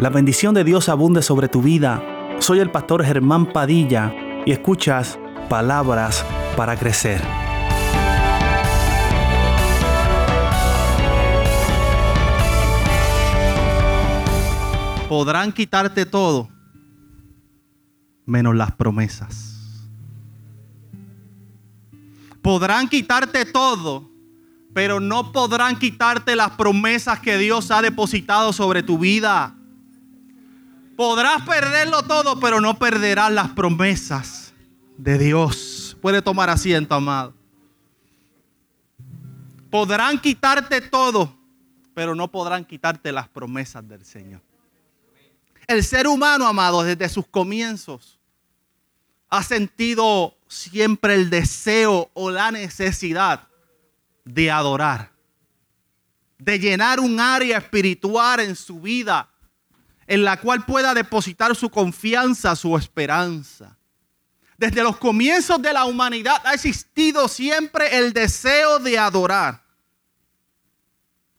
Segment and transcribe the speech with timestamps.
[0.00, 2.02] La bendición de Dios abunde sobre tu vida.
[2.40, 4.12] Soy el pastor Germán Padilla
[4.44, 6.24] y escuchas palabras
[6.56, 7.22] para crecer.
[15.08, 16.48] Podrán quitarte todo,
[18.26, 19.88] menos las promesas.
[22.42, 24.10] Podrán quitarte todo,
[24.74, 29.54] pero no podrán quitarte las promesas que Dios ha depositado sobre tu vida.
[30.96, 34.52] Podrás perderlo todo, pero no perderás las promesas
[34.96, 35.96] de Dios.
[36.00, 37.34] Puede tomar asiento, amado.
[39.70, 41.36] Podrán quitarte todo,
[41.94, 44.40] pero no podrán quitarte las promesas del Señor.
[45.66, 48.20] El ser humano, amado, desde sus comienzos,
[49.30, 53.48] ha sentido siempre el deseo o la necesidad
[54.24, 55.10] de adorar,
[56.38, 59.28] de llenar un área espiritual en su vida
[60.06, 63.76] en la cual pueda depositar su confianza, su esperanza.
[64.56, 69.62] Desde los comienzos de la humanidad ha existido siempre el deseo de adorar.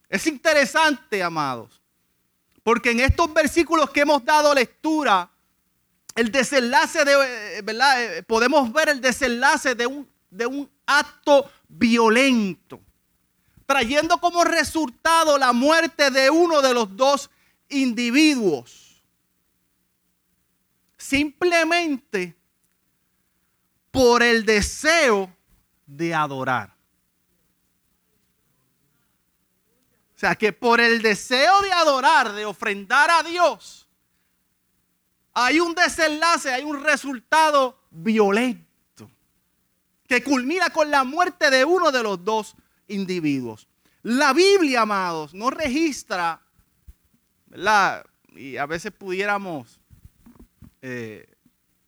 [0.10, 1.82] Es interesante, amados,
[2.64, 5.30] porque en estos versículos que hemos dado lectura,
[6.16, 8.04] el desenlace de, ¿verdad?
[8.04, 12.80] Eh, podemos ver el desenlace de un, de un acto violento,
[13.66, 17.30] trayendo como resultado la muerte de uno de los dos
[17.70, 19.02] individuos.
[20.98, 22.36] Simplemente
[23.92, 25.34] por el deseo
[25.86, 26.76] de adorar.
[30.16, 33.88] O sea, que por el deseo de adorar, de ofrendar a Dios,
[35.34, 38.66] hay un desenlace, hay un resultado violento
[40.08, 42.56] que culmina con la muerte de uno de los dos
[42.88, 43.68] individuos.
[44.04, 46.42] La Biblia, amados, no registra
[48.36, 49.80] y a veces pudiéramos
[50.82, 51.28] eh,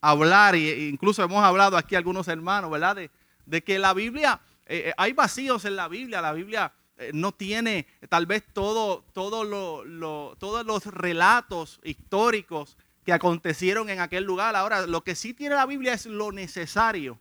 [0.01, 2.97] hablar, e incluso hemos hablado aquí algunos hermanos, ¿verdad?
[3.45, 6.73] De, que la Biblia, eh, eh, hay vacíos en la Biblia, la Biblia
[7.13, 12.75] no tiene tal vez todo, todo lo, todos los relatos históricos
[13.05, 14.55] que acontecieron en aquel lugar.
[14.55, 17.19] Ahora, lo que sí tiene la Biblia es lo necesario.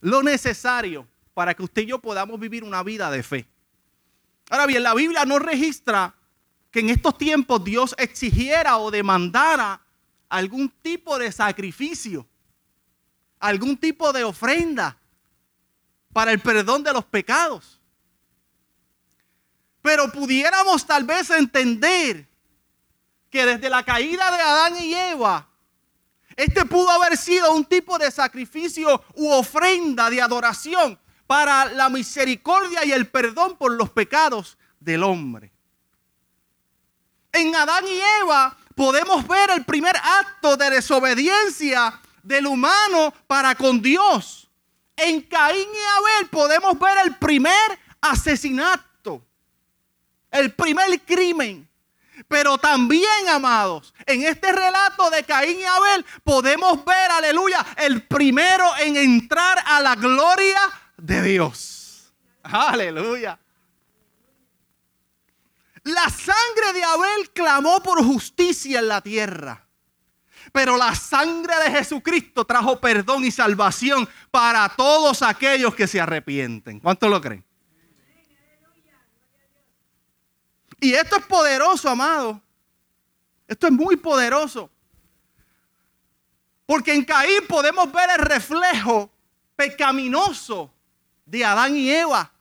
[0.00, 3.46] Lo necesario para que usted y yo podamos vivir una vida de fe.
[4.48, 6.14] Ahora bien, la Biblia no registra
[6.72, 9.80] que en estos tiempos Dios exigiera o demandara
[10.30, 12.26] algún tipo de sacrificio,
[13.38, 14.96] algún tipo de ofrenda
[16.14, 17.78] para el perdón de los pecados.
[19.82, 22.26] Pero pudiéramos tal vez entender
[23.28, 25.46] que desde la caída de Adán y Eva,
[26.36, 32.82] este pudo haber sido un tipo de sacrificio u ofrenda de adoración para la misericordia
[32.86, 35.52] y el perdón por los pecados del hombre.
[37.32, 43.80] En Adán y Eva podemos ver el primer acto de desobediencia del humano para con
[43.80, 44.50] Dios.
[44.96, 49.24] En Caín y Abel podemos ver el primer asesinato,
[50.30, 51.68] el primer crimen.
[52.28, 58.76] Pero también, amados, en este relato de Caín y Abel podemos ver, aleluya, el primero
[58.76, 60.60] en entrar a la gloria
[60.98, 62.12] de Dios.
[62.42, 63.38] Aleluya.
[65.84, 69.66] La sangre de Abel clamó por justicia en la tierra.
[70.52, 76.80] Pero la sangre de Jesucristo trajo perdón y salvación para todos aquellos que se arrepienten.
[76.80, 77.44] ¿Cuántos lo creen?
[80.80, 82.42] Y esto es poderoso, amado.
[83.46, 84.68] Esto es muy poderoso.
[86.66, 89.10] Porque en Caín podemos ver el reflejo
[89.54, 90.72] pecaminoso
[91.24, 92.32] de Adán y Eva.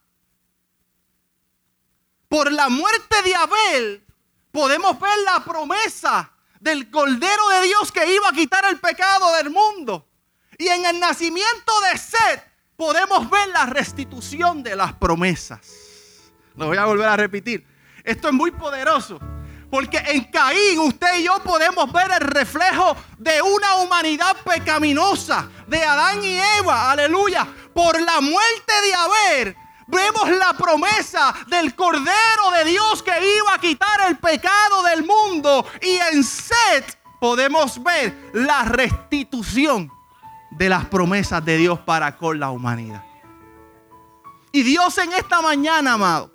[2.32, 4.06] Por la muerte de Abel
[4.54, 6.32] podemos ver la promesa
[6.62, 10.08] del Cordero de Dios que iba a quitar el pecado del mundo.
[10.58, 12.42] Y en el nacimiento de Seth
[12.78, 16.32] podemos ver la restitución de las promesas.
[16.56, 17.68] Lo voy a volver a repetir.
[18.02, 19.20] Esto es muy poderoso.
[19.70, 25.84] Porque en Caín usted y yo podemos ver el reflejo de una humanidad pecaminosa, de
[25.84, 27.46] Adán y Eva, aleluya.
[27.74, 29.58] Por la muerte de Abel
[29.92, 35.66] vemos la promesa del Cordero de Dios que iba a quitar el pecado del mundo.
[35.82, 39.92] Y en Set podemos ver la restitución
[40.52, 43.04] de las promesas de Dios para con la humanidad.
[44.52, 46.32] Y Dios en esta mañana, amado,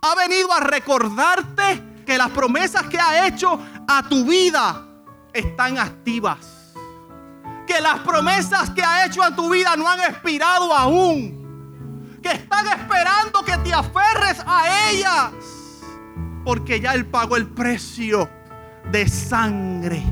[0.00, 3.58] ha venido a recordarte que las promesas que ha hecho
[3.88, 4.86] a tu vida
[5.32, 6.72] están activas.
[7.66, 11.45] Que las promesas que ha hecho a tu vida no han expirado aún
[12.26, 15.30] que están esperando que te aferres a ellas.
[16.44, 18.28] Porque ya Él pagó el precio
[18.90, 20.02] de sangre.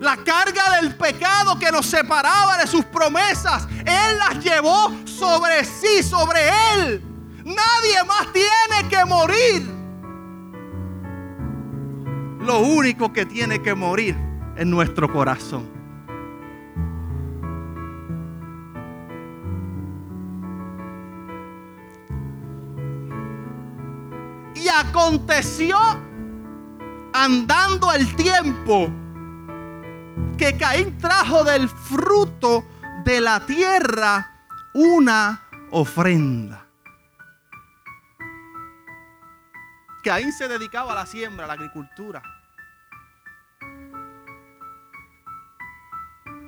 [0.00, 6.02] La carga del pecado que nos separaba de sus promesas, Él las llevó sobre sí,
[6.02, 6.40] sobre
[6.74, 7.02] Él.
[7.44, 9.80] Nadie más tiene que morir.
[12.40, 14.16] Lo único que tiene que morir
[14.56, 15.79] es nuestro corazón.
[24.80, 25.78] Aconteció
[27.12, 28.90] andando el tiempo
[30.38, 32.64] que Caín trajo del fruto
[33.04, 36.66] de la tierra una ofrenda.
[40.02, 42.22] Caín se dedicaba a la siembra, a la agricultura.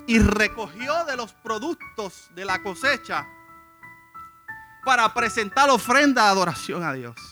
[0.06, 3.26] Y recogió de los productos de la cosecha
[4.84, 7.31] para presentar ofrenda de adoración a Dios.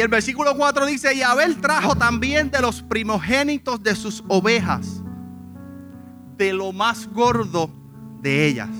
[0.00, 5.02] Y el versículo 4 dice, y Abel trajo también de los primogénitos de sus ovejas,
[6.38, 7.70] de lo más gordo
[8.22, 8.70] de ellas.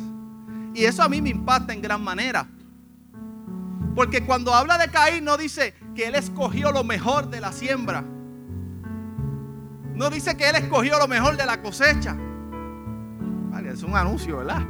[0.73, 2.49] Y eso a mí me impacta en gran manera.
[3.95, 8.03] Porque cuando habla de Caín no dice que él escogió lo mejor de la siembra.
[9.95, 12.17] No dice que él escogió lo mejor de la cosecha.
[13.51, 14.63] Vale, es un anuncio, ¿verdad?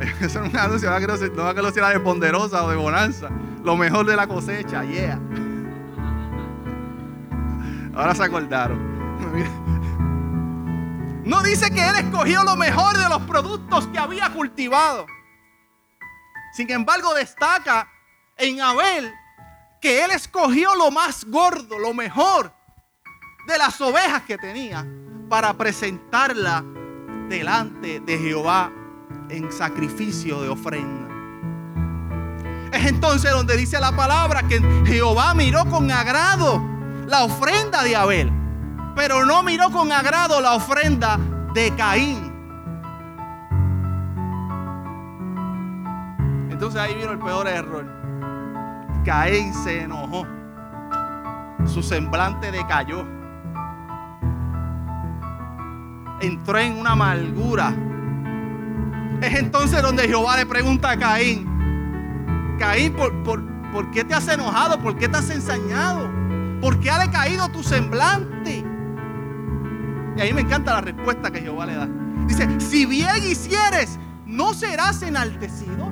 [0.20, 3.30] es un anuncio, no va a que lo sea de ponderosa o de bonanza.
[3.62, 5.20] Lo mejor de la cosecha, yeah.
[7.94, 8.78] Ahora se acordaron.
[11.24, 15.06] No dice que él escogió lo mejor de los productos que había cultivado.
[16.52, 17.88] Sin embargo, destaca
[18.36, 19.12] en Abel
[19.80, 22.52] que él escogió lo más gordo, lo mejor
[23.46, 24.86] de las ovejas que tenía
[25.28, 26.64] para presentarla
[27.28, 28.72] delante de Jehová
[29.28, 31.09] en sacrificio de ofrenda.
[32.72, 36.62] Es entonces donde dice la palabra que Jehová miró con agrado
[37.06, 38.32] la ofrenda de Abel,
[38.94, 41.18] pero no miró con agrado la ofrenda
[41.52, 42.30] de Caín.
[46.50, 47.86] Entonces ahí vino el peor error.
[49.04, 50.26] Caín se enojó.
[51.66, 53.04] Su semblante decayó.
[56.20, 57.74] Entró en una amargura.
[59.20, 61.48] Es entonces donde Jehová le pregunta a Caín,
[62.60, 64.78] Caín, ¿por, por, qué te has enojado?
[64.82, 66.10] ¿Por qué te has ensañado?
[66.60, 68.62] ¿Por qué ha decaído tu semblante?
[70.14, 71.88] Y ahí me encanta la respuesta que Jehová le da.
[72.26, 75.90] Dice, si bien hicieres, ¿no serás enaltecido?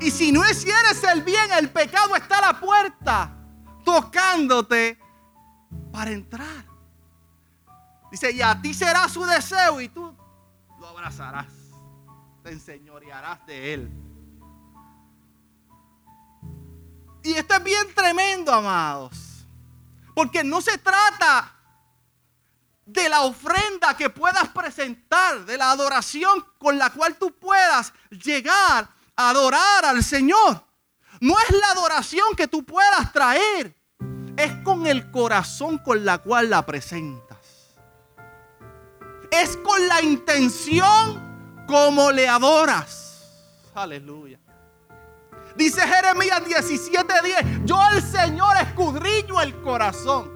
[0.00, 3.36] Y si no hicieres el bien, el pecado está a la puerta,
[3.84, 5.00] tocándote
[5.90, 6.64] para entrar.
[8.12, 10.14] Dice, y a ti será su deseo y tú
[10.78, 11.52] lo abrazarás,
[12.44, 14.03] te enseñorearás de él.
[17.24, 19.46] Y esto es bien tremendo, amados.
[20.14, 21.52] Porque no se trata
[22.84, 28.88] de la ofrenda que puedas presentar, de la adoración con la cual tú puedas llegar
[29.16, 30.62] a adorar al Señor.
[31.20, 33.74] No es la adoración que tú puedas traer,
[34.36, 37.38] es con el corazón con la cual la presentas.
[39.30, 43.22] Es con la intención como le adoras.
[43.74, 44.43] Aleluya.
[45.56, 50.32] Dice Jeremías 17:10, yo al Señor escudriño el corazón,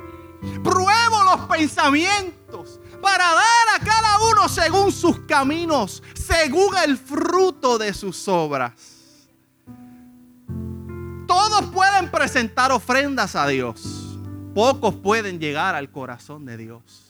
[0.63, 7.93] pruebo los pensamientos para dar a cada uno según sus caminos, según el fruto de
[7.93, 8.73] sus obras.
[11.27, 14.17] Todos pueden presentar ofrendas a Dios,
[14.55, 17.09] pocos pueden llegar al corazón de Dios.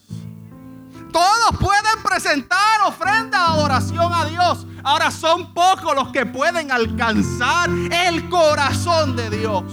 [1.13, 4.67] Todos pueden presentar ofrenda de adoración a Dios.
[4.83, 9.65] Ahora son pocos los que pueden alcanzar el corazón de Dios.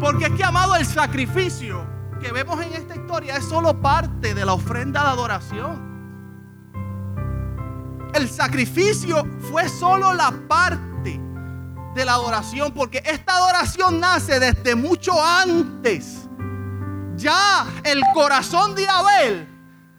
[0.00, 1.86] Porque es que, amado, el sacrificio
[2.20, 5.90] que vemos en esta historia es solo parte de la ofrenda de adoración.
[8.14, 11.20] El sacrificio fue solo la parte
[11.94, 16.29] de la adoración, porque esta adoración nace desde mucho antes
[17.20, 19.48] ya el corazón de Abel,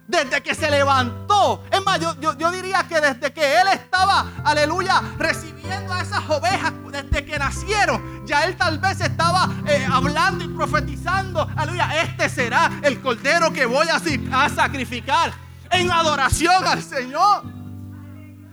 [0.08, 5.94] desde que se levantó, es más, yo, diría que desde que él estaba, aleluya, recibiendo
[5.94, 11.48] a esas ovejas, desde que nacieron, ya él tal vez estaba eh, hablando y profetizando,
[11.56, 15.32] aleluya, este será el cordero que voy a, sacrificar
[15.70, 17.46] en adoración al Señor.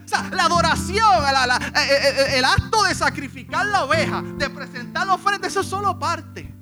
[0.05, 5.15] O sea, la adoración, eh, eh, el acto de sacrificar la oveja, de presentar la
[5.15, 6.58] ofrenda, eso es solo parte.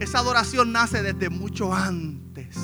[0.00, 2.56] Esa adoración nace desde mucho antes.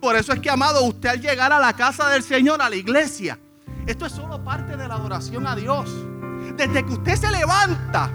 [0.00, 2.76] Por eso es que, amado, usted al llegar a la casa del Señor, a la
[2.76, 3.38] iglesia,
[3.86, 5.90] Esto es solo parte de la adoración a Dios.
[6.56, 8.10] Desde que usted se levanta,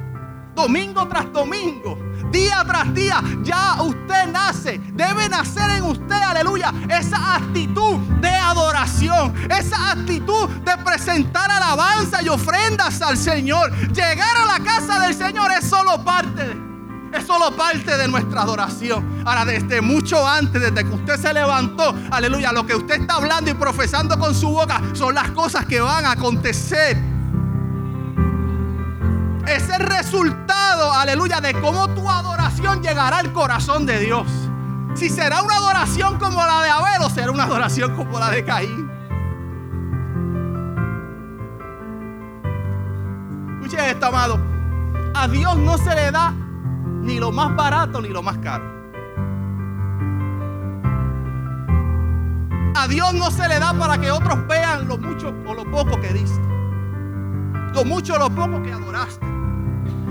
[0.56, 1.98] domingo tras domingo,
[2.32, 4.80] día tras día, ya usted nace.
[4.94, 12.30] Debe nacer en usted, aleluya, esa actitud de adoración, esa actitud de presentar alabanza y
[12.30, 13.72] ofrendas al Señor.
[13.94, 16.73] Llegar a la casa del Señor es solo parte de
[17.18, 19.24] es solo parte de nuestra adoración.
[19.26, 23.52] Ahora, desde mucho antes, desde que usted se levantó, aleluya, lo que usted está hablando
[23.52, 26.98] y profesando con su boca son las cosas que van a acontecer.
[29.48, 34.28] Es el resultado, aleluya, de cómo tu adoración llegará al corazón de Dios.
[34.96, 38.46] Si será una adoración como la de Abel o será una adoración como la de
[38.46, 38.90] Caín.
[43.62, 44.40] Escuche esto, amado.
[45.16, 46.34] A Dios no se le da
[47.04, 48.64] ni lo más barato ni lo más caro.
[52.76, 56.00] A Dios no se le da para que otros vean lo mucho o lo poco
[56.02, 56.42] que diste.
[57.74, 59.26] Lo mucho o lo poco que adoraste.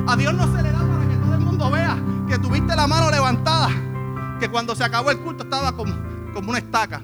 [0.07, 2.87] A Dios no se le da para que todo el mundo vea que tuviste la
[2.87, 3.69] mano levantada.
[4.39, 5.93] Que cuando se acabó el culto estaba como,
[6.33, 7.01] como una estaca.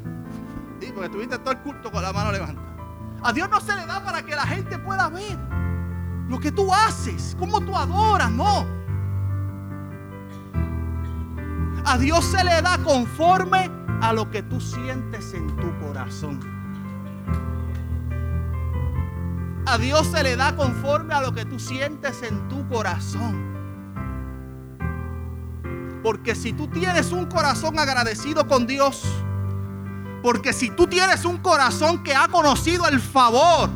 [0.80, 2.68] Sí, porque tuviste todo el culto con la mano levantada.
[3.23, 5.38] A Dios no se le da para que la gente pueda ver
[6.28, 8.77] lo que tú haces, cómo tú adoras, no.
[11.85, 13.70] A Dios se le da conforme
[14.00, 16.40] a lo que tú sientes en tu corazón.
[19.66, 23.49] A Dios se le da conforme a lo que tú sientes en tu corazón.
[26.02, 29.04] Porque si tú tienes un corazón agradecido con Dios,
[30.23, 33.68] porque si tú tienes un corazón que ha conocido el favor,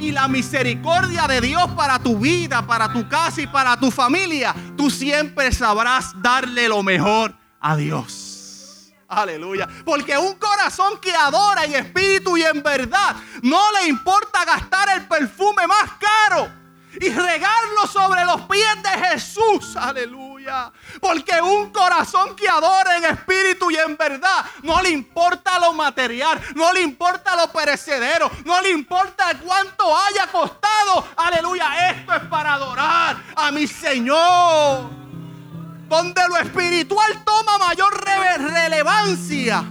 [0.00, 4.54] y la misericordia de Dios para tu vida, para tu casa y para tu familia,
[4.76, 8.90] tú siempre sabrás darle lo mejor a Dios.
[9.06, 9.68] Aleluya.
[9.84, 15.06] Porque un corazón que adora en espíritu y en verdad, no le importa gastar el
[15.06, 16.48] perfume más caro
[17.00, 19.76] y regarlo sobre los pies de Jesús.
[19.76, 20.29] Aleluya.
[21.00, 26.40] Porque un corazón que adora en espíritu y en verdad, no le importa lo material,
[26.54, 31.08] no le importa lo perecedero, no le importa cuánto haya costado.
[31.16, 31.90] Aleluya.
[31.90, 34.90] Esto es para adorar a mi Señor.
[35.88, 39.64] Donde lo espiritual toma mayor relevancia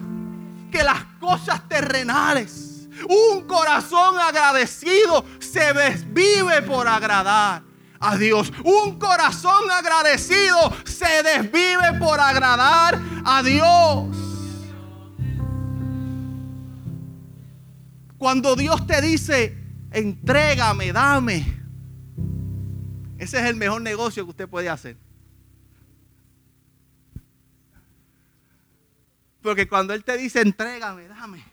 [0.72, 2.88] que las cosas terrenales.
[3.08, 7.69] Un corazón agradecido se desvive por agradar
[8.00, 8.52] a Dios.
[8.64, 14.18] Un corazón agradecido se desvive por agradar a Dios.
[18.18, 19.58] Cuando Dios te dice,
[19.92, 21.60] entrégame, dame,
[23.18, 24.98] ese es el mejor negocio que usted puede hacer.
[29.42, 31.44] Porque cuando Él te dice, entrégame, dame,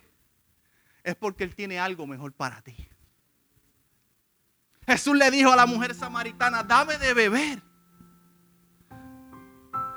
[1.05, 2.75] es porque Él tiene algo mejor para ti.
[4.87, 7.63] Jesús le dijo a la mujer samaritana, dame de beber.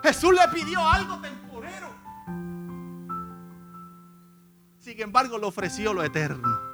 [0.02, 1.94] Jesús le pidió algo temporero.
[4.80, 6.70] Sin embargo, le ofreció lo eterno.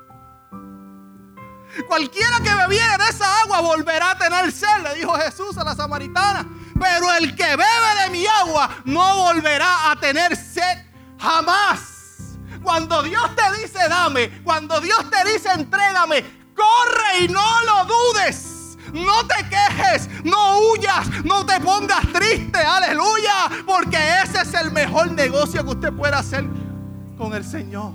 [1.88, 5.76] Cualquiera que bebiera de esa agua volverá a tener sed, le dijo Jesús a la
[5.76, 6.48] samaritana.
[6.80, 10.86] Pero el que bebe de mi agua no volverá a tener sed
[11.20, 12.38] jamás.
[12.64, 18.78] Cuando Dios te dice dame, cuando Dios te dice entrégame, corre y no lo dudes.
[18.94, 25.12] No te quejes, no huyas, no te pongas triste, aleluya, porque ese es el mejor
[25.12, 26.46] negocio que usted pueda hacer
[27.18, 27.94] con el Señor.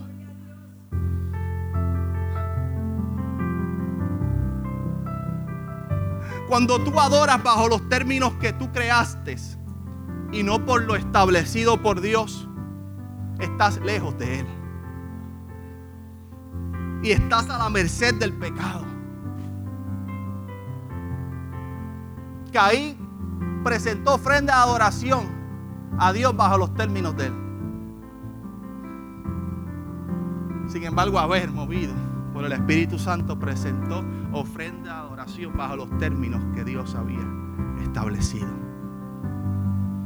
[6.48, 9.36] Cuando tú adoras bajo los términos que tú creaste
[10.32, 12.46] y no por lo establecido por Dios,
[13.38, 14.59] estás lejos de Él
[17.02, 18.84] y estás a la merced del pecado.
[22.52, 25.26] Caín presentó ofrenda de adoración
[25.98, 27.34] a Dios bajo los términos de él.
[30.68, 31.92] Sin embargo, haber movido
[32.32, 37.26] por el Espíritu Santo presentó ofrenda de adoración bajo los términos que Dios había
[37.82, 38.48] establecido.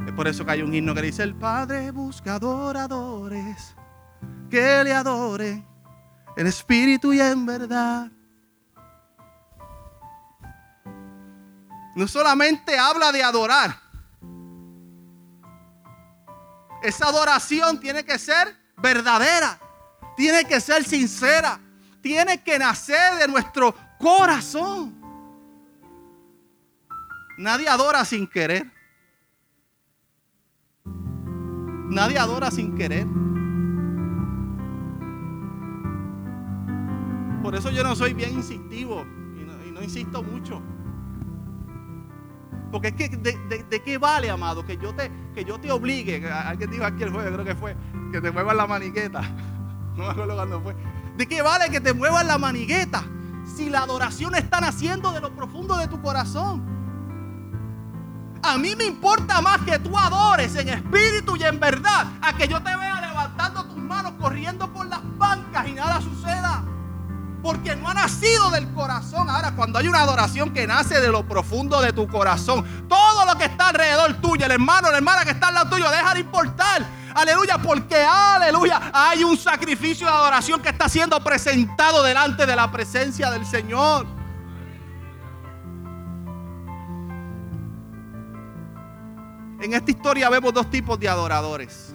[0.07, 3.75] Es por eso que hay un himno que dice, el Padre busca adoradores
[4.51, 5.74] que le adoren
[6.37, 8.11] en espíritu y en verdad.
[11.95, 13.81] No solamente habla de adorar.
[16.83, 19.59] Esa adoración tiene que ser verdadera,
[20.17, 21.59] tiene que ser sincera,
[22.03, 25.01] tiene que nacer de nuestro corazón.
[27.39, 28.71] Nadie adora sin querer.
[30.85, 33.07] Nadie adora sin querer.
[37.45, 39.05] Por eso yo no soy bien insistivo
[39.39, 40.63] y no, insisto mucho.
[42.73, 46.71] Porque es que de, qué vale, amado, que yo te, que yo te obligue, alguien
[46.71, 47.77] dijo aquí el jueves, creo que fue,
[48.11, 49.21] que te muevas la maniqueta.
[49.95, 50.75] No me acuerdo cuándo fue.
[51.17, 53.05] ¿De qué vale que te muevas la manigueta
[53.45, 56.65] si la adoración está naciendo de lo profundo de tu corazón?
[58.43, 62.49] A mí me importa más que tú adores en espíritu y en verdad a que
[62.49, 63.01] yo te vea
[67.45, 69.29] Porque no ha nacido del corazón.
[69.29, 73.37] Ahora, cuando hay una adoración que nace de lo profundo de tu corazón, todo lo
[73.37, 76.21] que está alrededor tuyo, el hermano, la hermana que está al lado tuyo, deja de
[76.21, 76.83] importar.
[77.15, 82.73] Aleluya, porque aleluya, hay un sacrificio de adoración que está siendo presentado delante de la
[82.73, 84.07] presencia del Señor.
[89.61, 91.95] En esta historia vemos dos tipos de adoradores.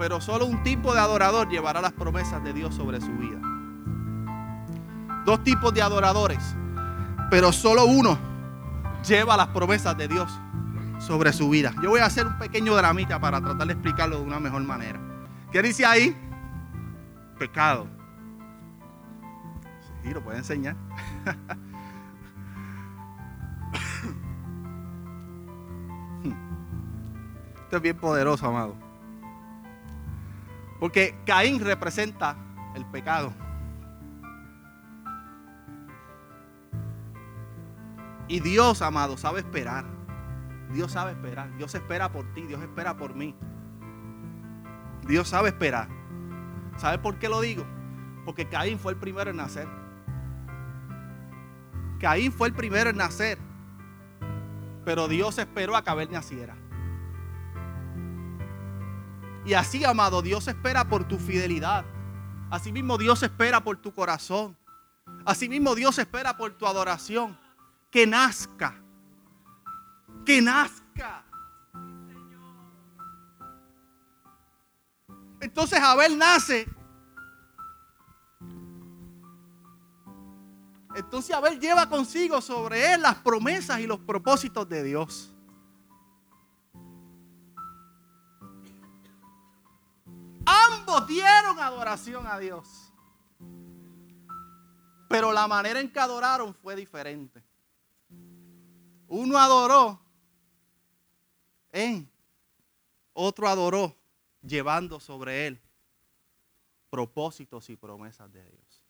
[0.00, 3.47] Pero solo un tipo de adorador llevará las promesas de Dios sobre su vida.
[5.24, 6.56] Dos tipos de adoradores.
[7.30, 8.18] Pero solo uno
[9.06, 10.30] lleva las promesas de Dios
[10.98, 11.72] sobre su vida.
[11.82, 15.00] Yo voy a hacer un pequeño dramita para tratar de explicarlo de una mejor manera.
[15.52, 16.16] ¿Qué dice ahí?
[17.38, 17.86] Pecado.
[20.02, 20.76] Sí, lo puede enseñar.
[27.68, 28.74] Esto es bien poderoso, amado.
[30.80, 32.34] Porque Caín representa
[32.74, 33.30] el pecado.
[38.28, 39.86] Y Dios, amado, sabe esperar.
[40.70, 41.56] Dios sabe esperar.
[41.56, 42.42] Dios espera por ti.
[42.42, 43.34] Dios espera por mí.
[45.06, 45.88] Dios sabe esperar.
[46.76, 47.66] ¿Sabe por qué lo digo?
[48.26, 49.66] Porque Caín fue el primero en nacer.
[51.98, 53.38] Caín fue el primero en nacer.
[54.84, 56.56] Pero Dios esperó a que Abel naciera.
[59.46, 61.86] Y así, amado, Dios espera por tu fidelidad.
[62.50, 64.56] Asimismo, Dios espera por tu corazón.
[65.24, 67.38] Asimismo, Dios espera por tu adoración.
[67.90, 68.74] Que nazca.
[70.24, 71.24] Que nazca.
[75.40, 76.68] Entonces Abel nace.
[80.94, 85.32] Entonces Abel lleva consigo sobre él las promesas y los propósitos de Dios.
[90.44, 92.92] Ambos dieron adoración a Dios.
[95.08, 97.47] Pero la manera en que adoraron fue diferente.
[99.08, 100.00] Uno adoró
[101.72, 102.10] en,
[103.12, 103.96] otro adoró
[104.42, 105.60] llevando sobre él
[106.90, 108.82] propósitos y promesas de Dios.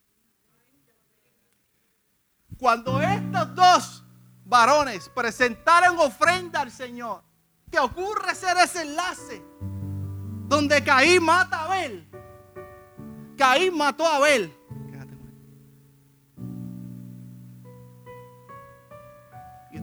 [2.59, 4.05] Cuando estos dos
[4.45, 7.23] varones presentaron ofrenda al Señor,
[7.71, 9.43] ¿qué ocurre ser ese enlace
[10.49, 12.09] donde Caín mata a Abel.
[13.37, 14.58] Caín mató a Abel.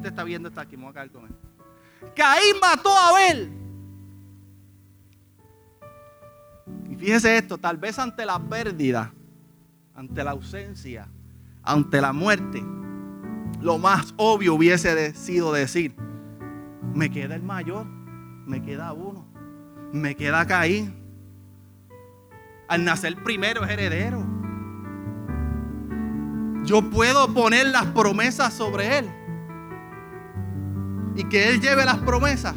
[0.07, 1.35] Está viendo esto aquí, me voy a caer con él.
[2.15, 3.51] Caín mató a Abel.
[6.89, 9.13] Y fíjese esto, tal vez ante la pérdida,
[9.93, 11.07] ante la ausencia,
[11.63, 12.63] ante la muerte,
[13.61, 15.95] lo más obvio hubiese sido decir,
[16.93, 19.35] me queda el mayor, me queda uno
[19.95, 20.93] me queda Caín.
[22.67, 24.25] Al nacer primero es heredero.
[26.63, 29.11] Yo puedo poner las promesas sobre él.
[31.15, 32.55] Y que él lleve las promesas.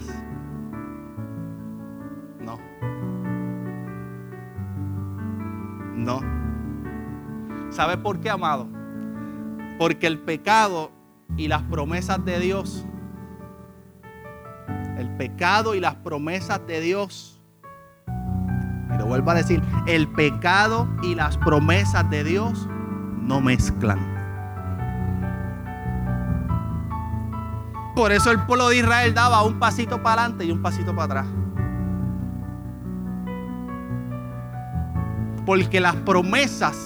[2.41, 2.59] No.
[5.95, 6.21] No.
[7.71, 8.69] ¿Sabe por qué, amado?
[9.79, 10.91] Porque el pecado
[11.37, 12.87] y las promesas de Dios
[14.99, 17.41] el pecado y las promesas de Dios.
[18.93, 22.69] Y lo vuelvo a decir, el pecado y las promesas de Dios
[23.23, 24.18] no mezclan.
[27.99, 31.05] Por eso el pueblo de Israel daba un pasito para adelante y un pasito para
[31.07, 31.27] atrás.
[35.45, 36.77] Porque las promesas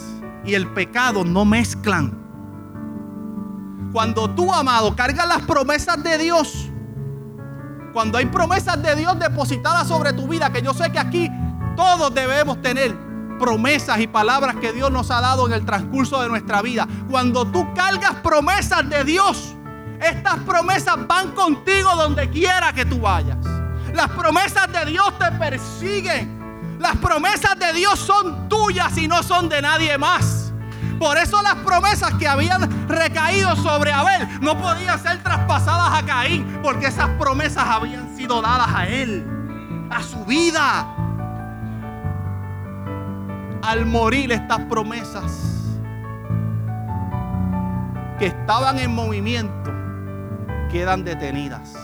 [0.42, 2.18] y el pecado no mezclan.
[3.92, 6.70] Cuando tú, amado, cargas las promesas de Dios,
[7.92, 11.30] cuando hay promesas de Dios depositadas sobre tu vida, que yo sé que aquí
[11.76, 12.96] todos debemos tener
[13.38, 16.88] promesas y palabras que Dios nos ha dado en el transcurso de nuestra vida.
[17.10, 19.56] Cuando tú cargas promesas de Dios,
[20.02, 23.38] estas promesas van contigo donde quiera que tú vayas.
[23.94, 26.76] Las promesas de Dios te persiguen.
[26.78, 30.52] Las promesas de Dios son tuyas y no son de nadie más.
[30.98, 36.60] Por eso las promesas que habían recaído sobre Abel no podían ser traspasadas a Caín,
[36.62, 39.26] porque esas promesas habían sido dadas a él,
[39.90, 40.86] a su vida.
[43.62, 45.70] al morir estas promesas
[48.18, 49.71] que estaban en movimiento,
[50.72, 51.74] quedan detenidas,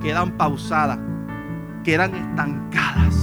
[0.00, 0.98] quedan pausadas,
[1.82, 3.14] quedan estancadas.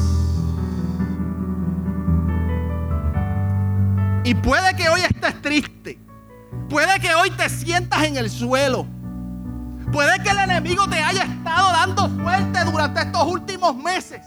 [4.25, 5.97] Y puede que hoy estés triste.
[6.69, 8.85] Puede que hoy te sientas en el suelo.
[9.91, 14.21] Puede que el enemigo te haya estado dando fuerte durante estos últimos meses.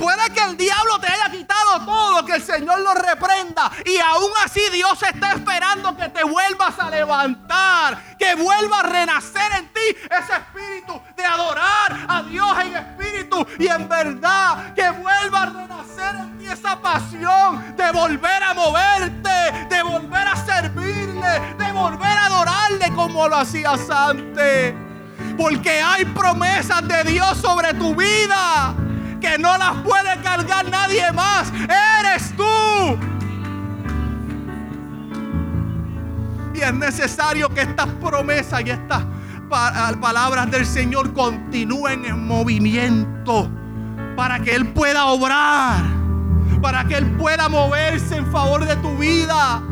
[0.00, 3.70] Puede que el diablo te haya quitado todo, que el Señor lo reprenda.
[3.84, 9.52] Y aún así Dios está esperando que te vuelvas a levantar, que vuelva a renacer
[9.58, 15.42] en ti ese espíritu de adorar a Dios en espíritu y en verdad, que vuelva
[15.42, 21.72] a renacer en ti esa pasión de volver a moverte, de volver a servirle, de
[21.72, 24.74] volver a adorarle como lo hacías antes.
[25.36, 28.74] Porque hay promesas de Dios sobre tu vida
[29.20, 31.52] que no las puede cargar nadie más.
[32.00, 32.98] Eres tú.
[36.54, 39.04] Y es necesario que estas promesas y estas
[40.00, 43.50] palabras del Señor continúen en movimiento
[44.16, 45.82] para que Él pueda obrar,
[46.60, 49.62] para que Él pueda moverse en favor de tu vida.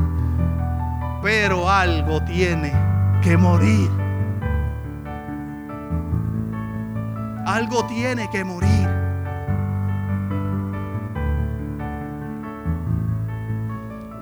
[1.23, 2.73] Pero algo tiene
[3.23, 3.91] que morir.
[7.47, 8.88] Algo tiene que morir.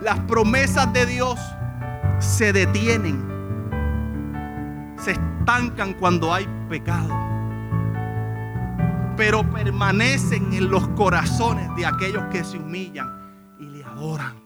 [0.06, 1.36] Las promesas de Dios
[2.20, 3.18] se detienen,
[5.02, 7.08] se estancan cuando hay pecado,
[9.16, 14.40] pero permanecen en los corazones de aquellos que se humillan y le adoran.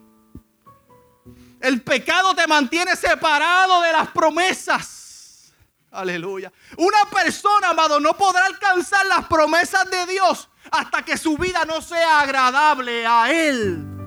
[1.61, 5.53] El pecado te mantiene separado de las promesas.
[5.90, 6.51] Aleluya.
[6.79, 11.83] Una persona, amado, no podrá alcanzar las promesas de Dios hasta que su vida no
[11.83, 13.99] sea agradable a Él.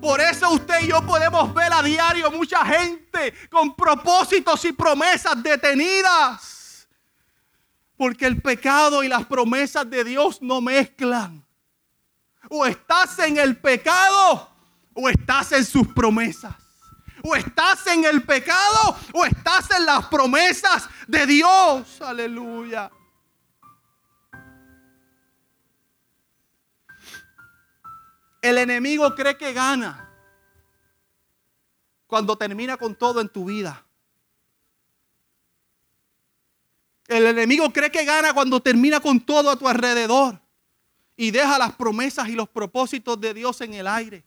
[0.00, 5.42] Por eso usted y yo podemos ver a diario mucha gente con propósitos y promesas
[5.42, 6.88] detenidas.
[7.96, 11.44] Porque el pecado y las promesas de Dios no mezclan.
[12.50, 14.50] O estás en el pecado
[14.94, 16.54] o estás en sus promesas.
[17.22, 22.00] O estás en el pecado o estás en las promesas de Dios.
[22.02, 22.90] Aleluya.
[28.46, 30.08] El enemigo cree que gana
[32.06, 33.84] cuando termina con todo en tu vida.
[37.08, 40.40] El enemigo cree que gana cuando termina con todo a tu alrededor
[41.16, 44.24] y deja las promesas y los propósitos de Dios en el aire.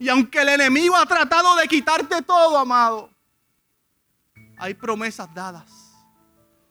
[0.00, 3.10] Y aunque el enemigo ha tratado de quitarte todo, amado,
[4.58, 5.70] hay promesas dadas,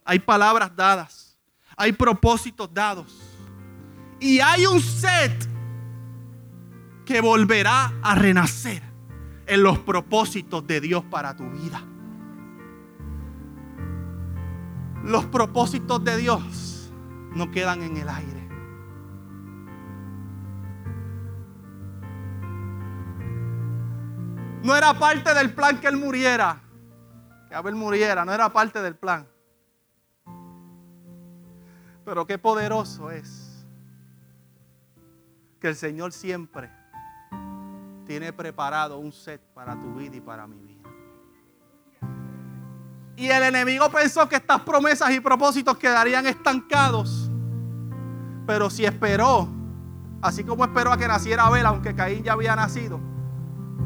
[0.03, 1.37] hay palabras dadas,
[1.77, 3.28] hay propósitos dados.
[4.19, 5.47] Y hay un set
[7.05, 8.83] que volverá a renacer
[9.47, 11.81] en los propósitos de Dios para tu vida.
[15.03, 16.91] Los propósitos de Dios
[17.33, 18.49] no quedan en el aire.
[24.63, 26.61] No era parte del plan que Él muriera.
[27.47, 29.27] Que Abel muriera, no era parte del plan.
[32.05, 33.48] Pero qué poderoso es
[35.59, 36.69] que el Señor siempre
[38.05, 40.89] tiene preparado un set para tu vida y para mi vida.
[43.15, 47.29] Y el enemigo pensó que estas promesas y propósitos quedarían estancados.
[48.47, 49.47] Pero si esperó,
[50.21, 52.99] así como esperó a que naciera Abel, aunque Caín ya había nacido,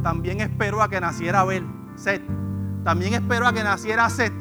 [0.04, 2.22] también esperó a que naciera Abel, Set.
[2.84, 4.34] También esperó a que naciera Set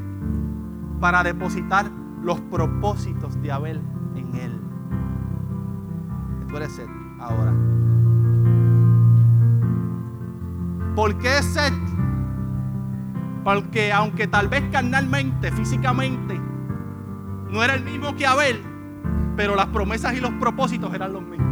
[1.01, 1.91] para depositar
[2.23, 3.81] los propósitos de Abel
[4.15, 4.61] en él.
[6.49, 7.53] Tú eres Set ahora.
[10.95, 11.73] ¿Por qué Seth?
[13.45, 16.41] Porque aunque tal vez carnalmente, físicamente,
[17.51, 18.63] no era el mismo que Abel,
[19.37, 21.49] pero las promesas y los propósitos eran los mismos.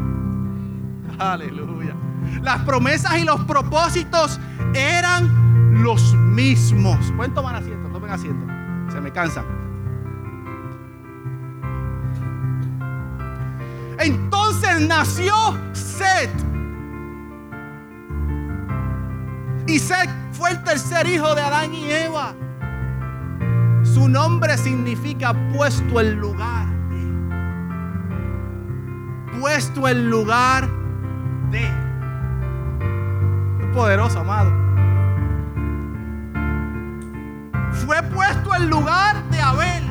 [1.18, 1.94] Aleluya.
[2.42, 4.38] Las promesas y los propósitos
[4.74, 7.12] eran los mismos.
[7.16, 8.46] Pueden tomar asiento, tomen asiento.
[8.92, 9.69] Se me cansan.
[14.88, 15.34] Nació
[15.72, 16.30] Set.
[19.66, 22.34] Y Set fue el tercer hijo de Adán y Eva.
[23.82, 26.70] Su nombre significa puesto en lugar
[29.40, 30.68] Puesto en lugar
[31.50, 31.66] de.
[33.72, 34.52] Poderoso, amado.
[37.72, 39.84] Fue puesto en lugar de Abel.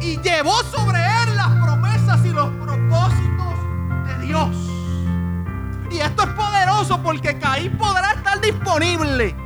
[0.00, 2.53] Y llevó sobre él las promesas y los de
[4.24, 4.48] Dios.
[5.90, 9.36] Y esto es poderoso porque Caín podrá estar disponible.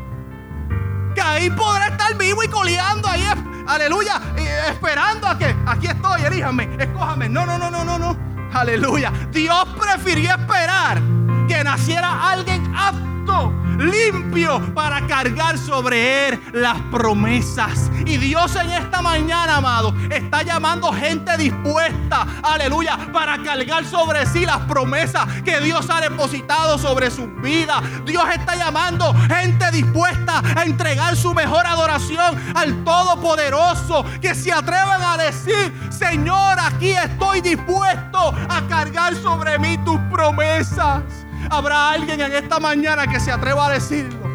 [1.15, 3.25] Caín podrá estar vivo y coleando ahí,
[3.67, 4.21] aleluya,
[4.69, 7.29] esperando a que aquí estoy, elíjame, escójame.
[7.29, 8.17] No, no, no, no, no, no.
[8.53, 9.13] Aleluya.
[9.31, 11.03] Dios prefirió esperar
[11.49, 17.91] que naciera alguien apto limpio para cargar sobre él las promesas.
[18.05, 24.45] Y Dios en esta mañana, amado, está llamando gente dispuesta, aleluya, para cargar sobre sí
[24.45, 27.83] las promesas que Dios ha depositado sobre su vida.
[28.05, 35.03] Dios está llamando gente dispuesta a entregar su mejor adoración al Todopoderoso, que se atrevan
[35.03, 41.28] a decir, Señor, aquí estoy dispuesto a cargar sobre mí tus promesas.
[41.51, 44.29] Habrá alguien en esta mañana que se atreva a decirlo.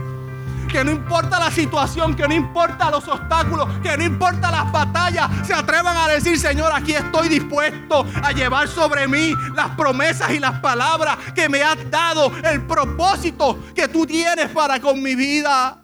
[0.72, 5.30] Que no importa la situación, que no importa los obstáculos, que no importa las batallas,
[5.46, 10.40] se atrevan a decir, Señor, aquí estoy dispuesto a llevar sobre mí las promesas y
[10.40, 15.80] las palabras que me has dado, el propósito que tú tienes para con mi vida.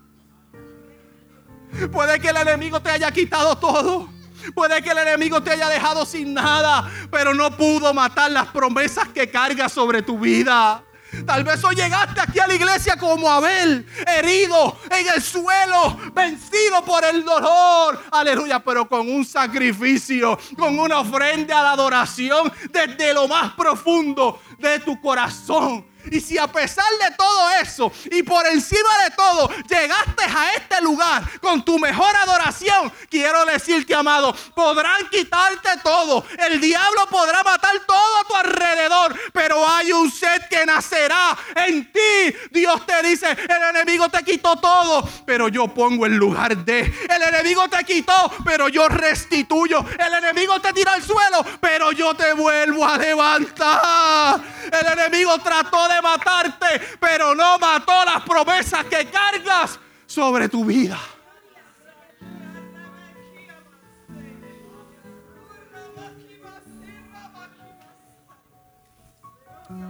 [1.92, 4.10] Puede que el enemigo te haya quitado todo.
[4.56, 9.10] Puede que el enemigo te haya dejado sin nada, pero no pudo matar las promesas
[9.10, 10.84] que carga sobre tu vida.
[11.26, 16.84] Tal vez hoy llegaste aquí a la iglesia como Abel, herido en el suelo, vencido
[16.86, 18.04] por el dolor.
[18.12, 24.42] Aleluya, pero con un sacrificio, con una ofrenda a la adoración desde lo más profundo
[24.60, 25.89] de tu corazón.
[26.12, 30.82] Y si a pesar de todo eso y por encima de todo llegaste a este
[30.82, 36.26] lugar con tu mejor adoración, quiero decirte, amado, podrán quitarte todo.
[36.38, 41.92] El diablo podrá matar todo a tu alrededor, pero hay un ser que nacerá en
[41.92, 42.36] ti.
[42.52, 46.80] Dios te dice, el enemigo te quitó todo, pero yo pongo el lugar de.
[47.10, 49.86] El enemigo te quitó, pero yo restituyo.
[49.98, 54.40] El enemigo te tira al suelo, pero yo te vuelvo a levantar.
[54.72, 60.98] El enemigo trató de matarte, pero no mató las promesas que cargas sobre tu vida.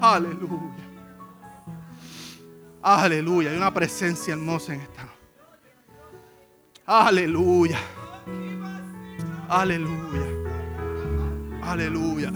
[0.01, 0.89] Aleluya.
[2.81, 3.51] Aleluya.
[3.51, 5.07] Hay una presencia hermosa en esta.
[6.85, 7.77] Aleluya.
[9.49, 10.25] Aleluya.
[11.61, 12.31] Aleluya.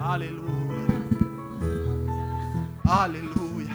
[0.00, 0.73] Aleluya.
[2.84, 3.74] Aleluya.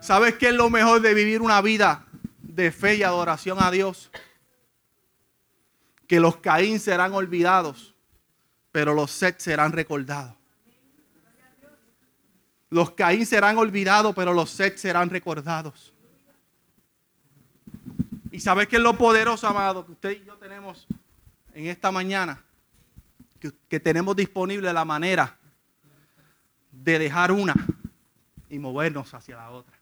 [0.00, 2.06] ¿Sabes qué es lo mejor de vivir una vida
[2.40, 4.10] de fe y adoración a Dios?
[6.06, 7.94] Que los Caín serán olvidados,
[8.72, 10.34] pero los Set serán recordados.
[12.70, 15.92] Los Caín serán olvidados, pero los Set serán recordados.
[18.30, 20.86] ¿Y sabes qué es lo poderoso, amado, que usted y yo tenemos
[21.52, 22.42] en esta mañana?
[23.68, 25.38] Que, tenemos disponible la manera
[26.70, 27.54] de dejar una
[28.48, 29.74] y movernos hacia la otra.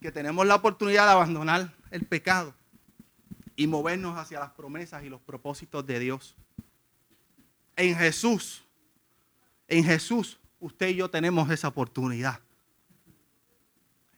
[0.00, 2.54] Que tenemos la oportunidad de abandonar el pecado
[3.56, 6.34] y movernos hacia las promesas y los propósitos de Dios.
[7.76, 8.62] En Jesús,
[9.68, 12.40] en Jesús, usted y yo tenemos esa oportunidad.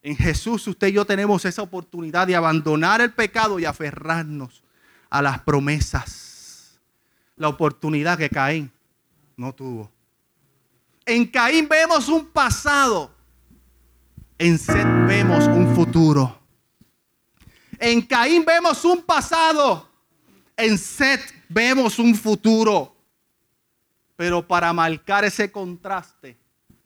[0.01, 4.63] En Jesús usted y yo tenemos esa oportunidad de abandonar el pecado y aferrarnos
[5.09, 6.28] a las promesas
[7.39, 8.71] la oportunidad que Caín
[9.35, 9.89] no tuvo.
[11.05, 13.11] En Caín vemos un pasado.
[14.37, 16.37] En Seth vemos un futuro.
[17.79, 19.89] En Caín vemos un pasado.
[20.55, 22.93] En Seth vemos un futuro.
[24.17, 26.37] Pero para marcar ese contraste,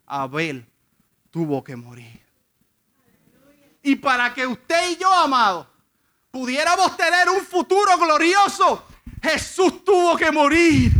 [0.06, 0.64] Abel
[1.30, 2.22] tuvo que morir.
[3.82, 5.68] Y para que usted y yo, amado,
[6.30, 8.84] pudiéramos tener un futuro glorioso,
[9.22, 10.92] Jesús tuvo que morir.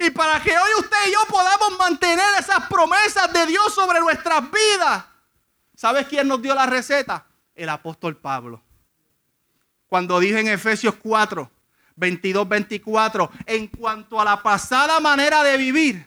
[0.00, 4.42] Y para que hoy usted y yo podamos mantener esas promesas de Dios sobre nuestras
[4.50, 5.04] vidas.
[5.74, 7.26] ¿Sabes quién nos dio la receta?
[7.54, 8.62] El apóstol Pablo.
[9.86, 11.50] Cuando dijo en Efesios 4,
[11.96, 16.06] 22, 24, en cuanto a la pasada manera de vivir,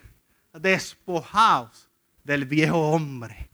[0.54, 1.90] despojaos
[2.24, 3.50] del viejo hombre,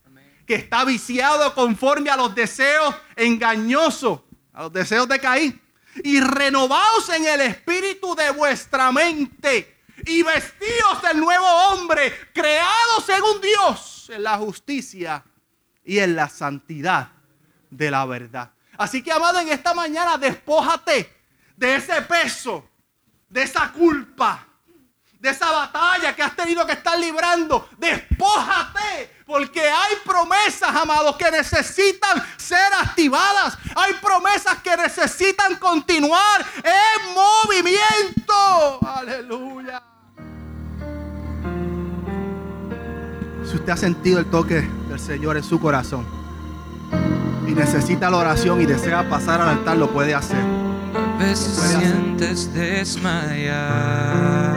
[0.46, 4.22] que está viciado conforme a los deseos engañosos,
[4.52, 5.62] a los deseos de Caín
[6.04, 13.42] y renovaos en el espíritu de vuestra mente y vestíos del nuevo hombre, creado según
[13.42, 15.24] Dios en la justicia
[15.84, 17.10] y en la santidad
[17.70, 18.52] de la verdad.
[18.78, 21.14] Así que, amado, en esta mañana despójate
[21.56, 22.70] de ese peso,
[23.28, 24.48] de esa culpa,
[25.20, 27.70] de esa batalla que has tenido que estar librando.
[27.78, 33.58] Despójate, porque hay promesas, amados, que necesitan ser activadas.
[33.76, 38.80] Hay promesas que necesitan continuar en movimiento.
[38.88, 39.84] Aleluya.
[43.44, 46.06] Si usted ha sentido el toque del Señor en su corazón
[47.48, 50.42] y necesita la oración y desea pasar al altar, lo puede hacer.
[50.96, 51.92] A veces Puede hacer.
[51.92, 54.57] sientes desmayar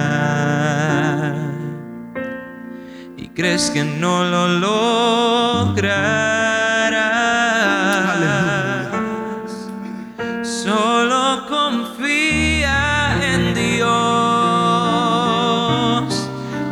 [3.35, 5.91] crees que no lo lograrás.
[10.43, 13.89] Solo confía en Dios,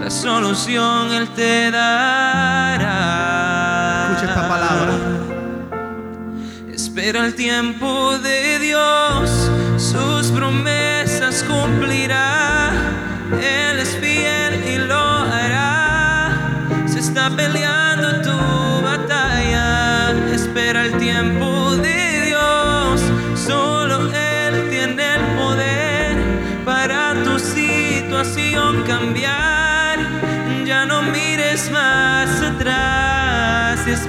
[0.01, 2.87] la solución Él te dará.
[4.11, 4.93] Escucha esta palabra.
[6.73, 8.48] Espera el tiempo de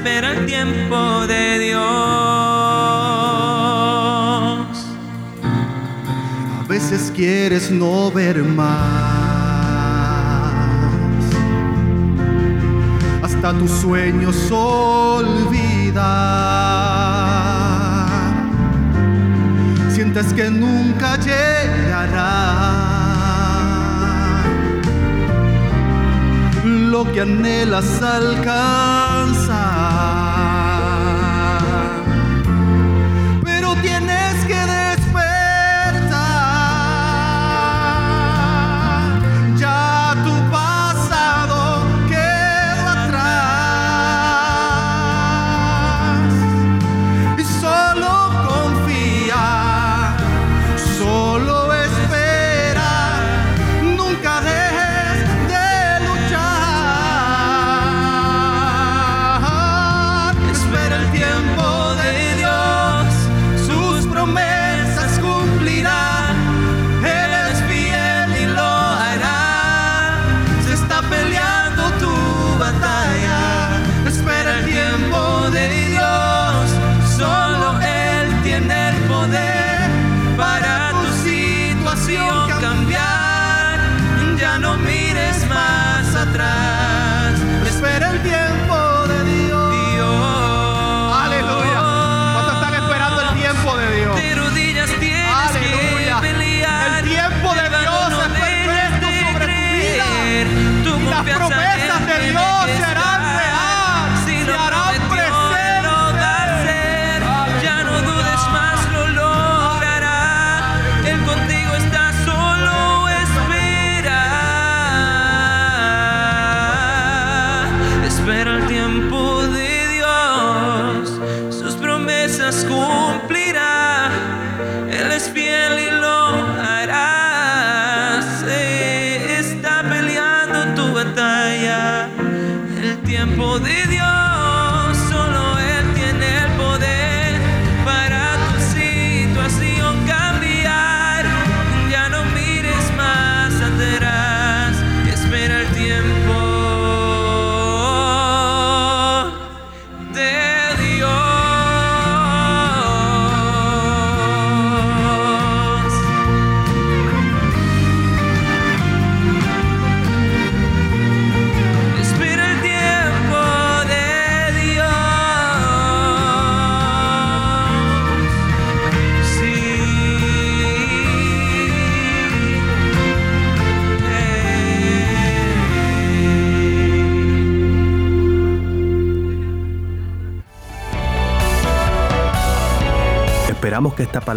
[0.01, 1.83] espera el tiempo de Dios.
[6.59, 8.71] A veces quieres no ver más.
[13.23, 16.01] Hasta tus sueños olvidar.
[19.91, 22.71] Sientes que nunca llegará.
[26.65, 29.80] Lo que anhelas alcanzar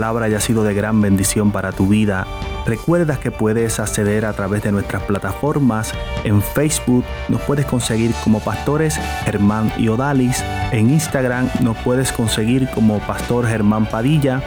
[0.04, 2.28] palabra haya sido de gran bendición para tu vida.
[2.66, 5.94] Recuerda que puedes acceder a través de nuestras plataformas.
[6.26, 10.44] En Facebook nos puedes conseguir como pastores Germán y Odalis.
[10.74, 14.42] En Instagram nos puedes conseguir como Pastor Germán Padilla.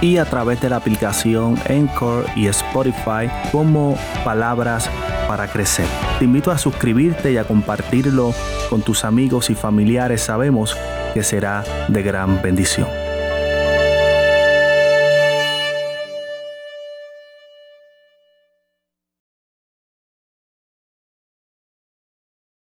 [0.00, 4.88] y a través de la aplicación Encore y Spotify como Palabras
[5.28, 5.86] para Crecer.
[6.18, 8.34] Te invito a suscribirte y a compartirlo
[8.70, 10.22] con tus amigos y familiares.
[10.22, 10.74] Sabemos
[11.12, 13.01] que será de gran bendición.